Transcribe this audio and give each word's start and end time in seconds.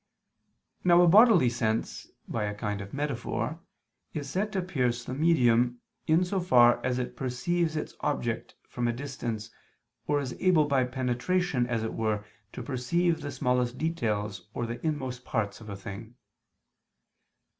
Now 0.83 1.03
a 1.03 1.07
bodily 1.07 1.47
sense, 1.51 2.07
by 2.27 2.45
a 2.45 2.55
kind 2.55 2.81
of 2.81 2.91
metaphor, 2.91 3.59
is 4.15 4.27
said 4.27 4.51
to 4.53 4.63
pierce 4.63 5.05
the 5.05 5.13
medium, 5.13 5.79
in 6.07 6.25
so 6.25 6.39
far 6.39 6.83
as 6.83 6.97
it 6.97 7.15
perceives 7.15 7.75
its 7.75 7.93
object 7.99 8.55
from 8.67 8.87
a 8.87 8.93
distance 8.93 9.51
or 10.07 10.19
is 10.19 10.33
able 10.39 10.65
by 10.65 10.85
penetration 10.85 11.67
as 11.67 11.83
it 11.83 11.93
were 11.93 12.25
to 12.51 12.63
perceive 12.63 13.21
the 13.21 13.31
smallest 13.31 13.77
details 13.77 14.49
or 14.55 14.65
the 14.65 14.83
inmost 14.83 15.23
parts 15.23 15.61
of 15.61 15.69
a 15.69 15.75
thing. 15.75 16.15